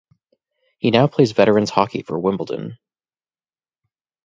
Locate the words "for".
2.01-2.17